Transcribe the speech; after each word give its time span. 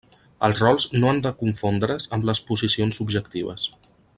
Els 0.45 0.61
rols 0.63 0.87
no 1.03 1.11
han 1.11 1.19
de 1.27 1.33
confondre's 1.43 2.09
amb 2.17 2.27
les 2.31 2.41
posicions 2.51 3.01
objectives. 3.07 3.69